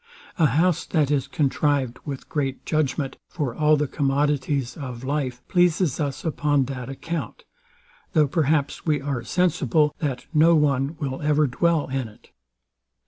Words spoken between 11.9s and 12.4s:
it.